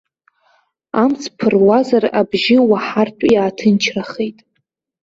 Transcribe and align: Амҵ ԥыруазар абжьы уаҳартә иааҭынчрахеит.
Амҵ 1.01 1.21
ԥыруазар 1.37 2.03
абжьы 2.19 2.57
уаҳартә 2.69 3.23
иааҭынчрахеит. 3.33 4.37